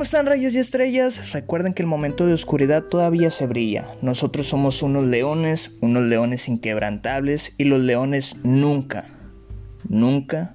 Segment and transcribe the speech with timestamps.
[0.00, 1.30] ¿Cómo están rayos y estrellas?
[1.32, 3.84] Recuerden que el momento de oscuridad todavía se brilla.
[4.00, 9.04] Nosotros somos unos leones, unos leones inquebrantables y los leones nunca,
[9.90, 10.54] nunca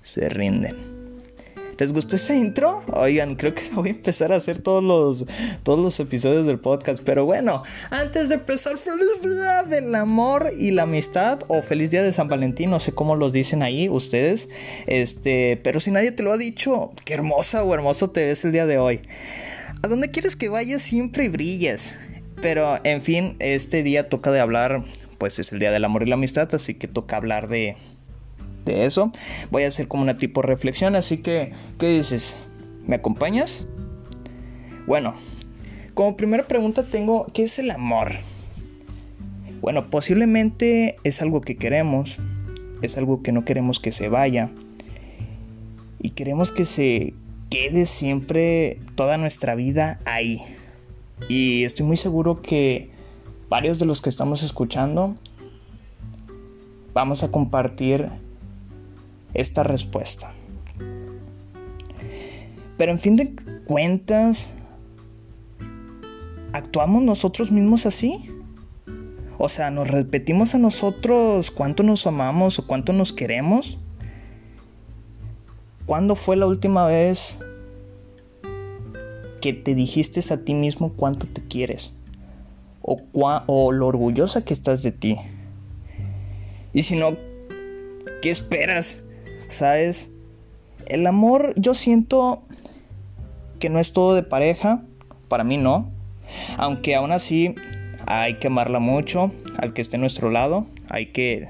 [0.00, 0.87] se rinden.
[1.78, 2.82] ¿Les gustó esa intro?
[2.92, 5.24] Oigan, creo que voy a empezar a hacer todos los,
[5.62, 7.02] todos los episodios del podcast.
[7.04, 11.38] Pero bueno, antes de empezar, feliz día del amor y la amistad.
[11.46, 14.48] O feliz día de San Valentín, no sé cómo los dicen ahí ustedes.
[14.86, 18.50] Este, pero si nadie te lo ha dicho, qué hermosa o hermoso te ves el
[18.50, 19.02] día de hoy.
[19.80, 21.94] ¿A dónde quieres que vayas siempre brilles?
[22.42, 24.82] Pero en fin, este día toca de hablar,
[25.18, 27.76] pues es el día del amor y la amistad, así que toca hablar de
[28.72, 29.12] de eso.
[29.50, 32.36] Voy a hacer como una tipo reflexión, así que, ¿qué dices?
[32.86, 33.66] ¿Me acompañas?
[34.86, 35.14] Bueno,
[35.94, 38.12] como primera pregunta tengo, ¿qué es el amor?
[39.60, 42.18] Bueno, posiblemente es algo que queremos,
[42.80, 44.50] es algo que no queremos que se vaya
[46.00, 47.14] y queremos que se
[47.50, 50.42] quede siempre toda nuestra vida ahí.
[51.28, 52.90] Y estoy muy seguro que
[53.48, 55.16] varios de los que estamos escuchando
[56.94, 58.08] vamos a compartir
[59.34, 60.32] esta respuesta.
[62.76, 63.34] Pero en fin de
[63.66, 64.50] cuentas,
[66.52, 68.30] ¿actuamos nosotros mismos así?
[69.36, 73.78] O sea, ¿nos repetimos a nosotros cuánto nos amamos o cuánto nos queremos?
[75.86, 77.38] ¿Cuándo fue la última vez
[79.40, 81.96] que te dijiste a ti mismo cuánto te quieres?
[82.82, 85.16] O, o lo orgullosa que estás de ti.
[86.72, 87.16] Y si no,
[88.22, 89.02] ¿qué esperas?
[89.48, 90.10] ¿Sabes?
[90.86, 92.42] El amor yo siento
[93.58, 94.82] que no es todo de pareja,
[95.28, 95.90] para mí no,
[96.56, 97.54] aunque aún así
[98.06, 101.48] hay que amarla mucho al que esté a nuestro lado, hay que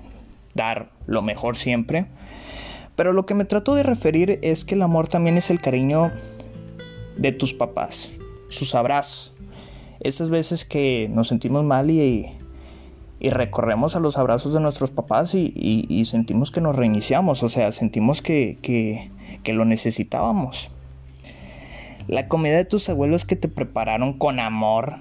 [0.55, 2.07] dar lo mejor siempre.
[2.97, 6.11] Pero lo que me trato de referir es que el amor también es el cariño
[7.17, 8.11] de tus papás,
[8.49, 9.35] sus abrazos.
[10.01, 12.37] Esas veces que nos sentimos mal y,
[13.21, 17.73] y recorremos a los abrazos de nuestros papás y, sentimos que nos reiniciamos, o sea,
[17.73, 19.11] sentimos que, que,
[19.53, 20.69] lo necesitábamos.
[22.07, 24.97] La comida de tus abuelos que te prepararon con amor,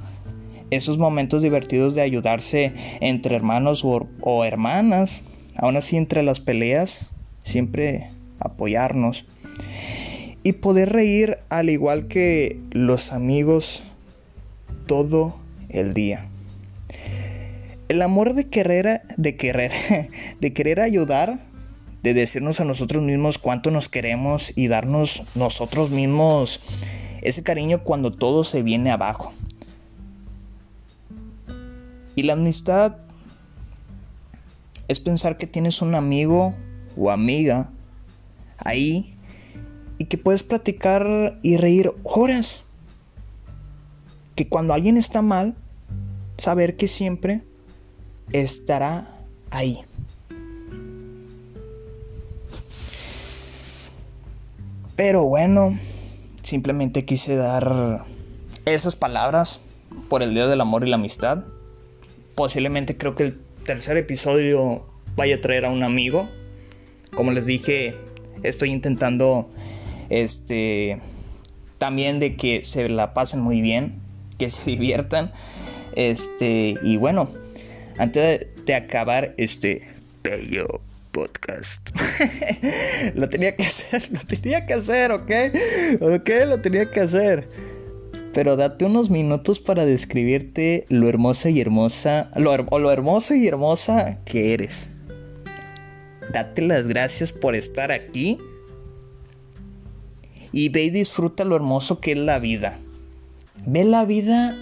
[0.71, 5.21] esos momentos divertidos de ayudarse entre hermanos o, o hermanas,
[5.55, 7.05] aún así entre las peleas,
[7.43, 9.25] siempre apoyarnos
[10.43, 13.83] y poder reír al igual que los amigos
[14.85, 15.35] todo
[15.69, 16.29] el día.
[17.89, 19.71] El amor de querer, de querer,
[20.41, 21.39] de querer ayudar,
[22.03, 26.59] de decirnos a nosotros mismos cuánto nos queremos y darnos nosotros mismos
[27.21, 29.33] ese cariño cuando todo se viene abajo.
[32.15, 32.97] Y la amistad
[34.87, 36.55] es pensar que tienes un amigo
[36.97, 37.69] o amiga
[38.57, 39.15] ahí
[39.97, 42.63] y que puedes platicar y reír horas.
[44.35, 45.55] Que cuando alguien está mal,
[46.37, 47.43] saber que siempre
[48.31, 49.07] estará
[49.51, 49.79] ahí.
[54.95, 55.77] Pero bueno,
[56.41, 58.03] simplemente quise dar
[58.65, 59.59] esas palabras
[60.09, 61.43] por el Día del Amor y la Amistad.
[62.35, 64.85] Posiblemente creo que el tercer episodio
[65.15, 66.27] vaya a traer a un amigo.
[67.15, 67.95] Como les dije,
[68.43, 69.49] estoy intentando
[70.09, 70.99] este
[71.77, 73.99] también de que se la pasen muy bien,
[74.39, 75.31] que se diviertan.
[75.95, 77.29] Este, y bueno,
[77.97, 79.81] antes de, acabar este
[80.23, 80.81] bello
[81.11, 81.89] podcast.
[83.15, 85.31] lo tenía que hacer, lo tenía que hacer, ¿ok?
[86.01, 87.49] Ok, lo tenía que hacer.
[88.33, 92.53] Pero date unos minutos para describirte lo hermosa y hermosa, lo,
[92.91, 94.89] hermoso y hermosa que eres.
[96.31, 98.37] Date las gracias por estar aquí.
[100.51, 102.77] Y ve y disfruta lo hermoso que es la vida.
[103.65, 104.55] Ve la vida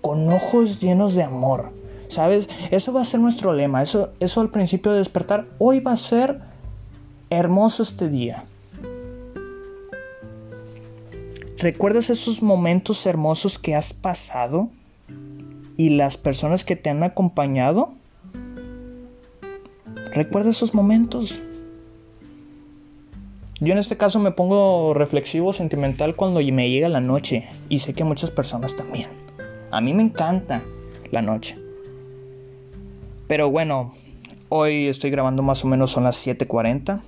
[0.00, 1.83] con ojos llenos de amor
[2.14, 2.48] ¿Sabes?
[2.70, 3.82] Eso va a ser nuestro lema.
[3.82, 5.46] Eso, eso al principio de despertar.
[5.58, 6.40] Hoy va a ser
[7.28, 8.44] hermoso este día.
[11.58, 14.68] ¿Recuerdas esos momentos hermosos que has pasado?
[15.76, 17.94] ¿Y las personas que te han acompañado?
[20.12, 21.40] ¿Recuerda esos momentos?
[23.58, 27.48] Yo en este caso me pongo reflexivo, sentimental cuando me llega la noche.
[27.68, 29.08] Y sé que muchas personas también.
[29.72, 30.62] A mí me encanta
[31.10, 31.63] la noche.
[33.26, 33.92] Pero bueno,
[34.50, 37.00] hoy estoy grabando más o menos son las 7.40.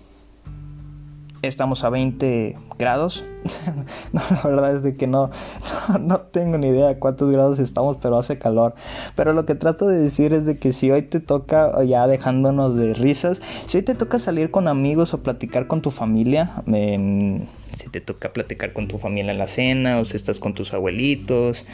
[1.43, 3.23] estamos a 20 grados.
[4.13, 5.31] no, la verdad es de que no,
[6.01, 8.75] no tengo ni idea de cuántos grados estamos, pero hace calor.
[9.15, 12.77] Pero lo que trato de decir es de que si hoy te toca, ya dejándonos
[12.77, 17.89] de risas, si hoy te toca salir con amigos o platicar con tu familia, si
[17.91, 21.65] te toca platicar con tu familia en la cena o si estás con tus abuelitos,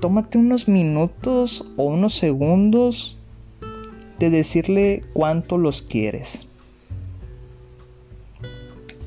[0.00, 3.16] tómate unos minutos o unos segundos
[4.18, 6.46] de decirle cuánto los quieres.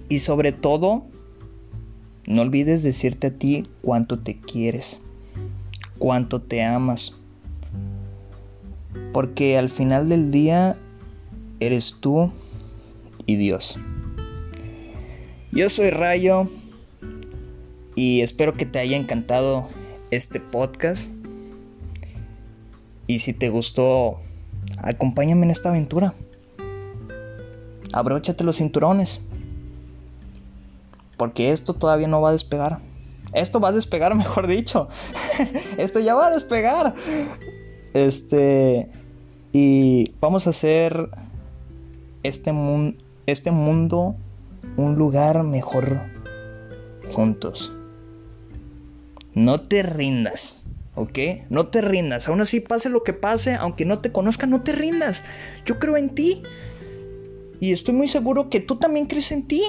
[0.08, 1.04] Y sobre todo,
[2.28, 5.00] no olvides decirte a ti cuánto te quieres,
[5.98, 7.14] cuánto te amas.
[9.12, 10.78] Porque al final del día
[11.60, 12.32] eres tú
[13.26, 13.80] y Dios.
[15.52, 16.48] Yo soy Rayo
[17.96, 19.68] y espero que te haya encantado
[20.16, 21.10] este podcast.
[23.08, 24.20] Y si te gustó,
[24.78, 26.14] acompáñame en esta aventura.
[27.92, 29.22] Abróchate los cinturones.
[31.18, 32.80] Porque esto todavía no va a despegar.
[33.34, 34.88] Esto va a despegar, mejor dicho.
[35.78, 36.94] esto ya va a despegar.
[37.94, 38.90] Este.
[39.52, 41.10] Y vamos a hacer
[42.24, 42.52] este,
[43.28, 44.16] este mundo
[44.78, 46.02] un lugar mejor
[47.12, 47.72] juntos.
[49.36, 50.64] No te rindas.
[50.96, 51.18] ¿Ok?
[51.50, 52.28] No te rindas.
[52.28, 55.24] Aún así, pase lo que pase, aunque no te conozca, no te rindas.
[55.66, 56.44] Yo creo en ti.
[57.60, 59.64] Y estoy muy seguro que tú también crees en ti.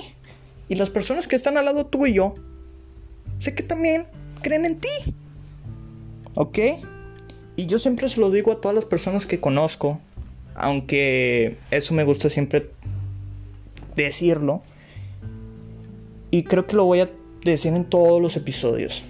[0.69, 2.35] Y las personas que están al lado tuyo,
[3.39, 4.07] sé que también
[4.43, 5.15] creen en ti.
[6.35, 6.59] ¿Ok?
[7.57, 10.01] Y yo siempre se lo digo a todas las personas que conozco,
[10.55, 12.71] aunque eso me gusta siempre
[13.97, 14.63] decirlo.
[16.31, 17.11] Y creo que lo voy a
[17.45, 19.05] decir en todos los episodios.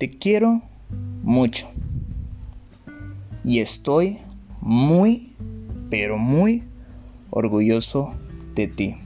[0.00, 0.62] Te quiero
[1.22, 1.68] mucho.
[3.44, 4.16] Y estoy
[4.62, 5.36] muy,
[5.90, 6.64] pero muy
[7.28, 8.14] orgulloso
[8.54, 8.96] de ti.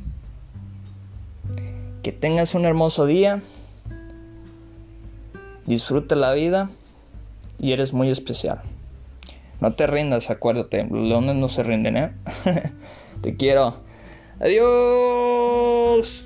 [2.04, 3.42] Que tengas un hermoso día.
[5.66, 6.70] Disfruta la vida
[7.58, 8.62] y eres muy especial.
[9.60, 12.12] No te rindas, acuérdate, los leones no se rinden, ¿eh?
[13.20, 13.78] te quiero.
[14.38, 16.24] Adiós.